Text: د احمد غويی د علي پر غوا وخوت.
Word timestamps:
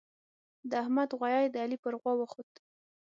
د 0.69 0.71
احمد 0.83 1.09
غويی 1.19 1.45
د 1.51 1.55
علي 1.63 1.77
پر 1.83 1.93
غوا 2.01 2.13
وخوت. 2.17 2.51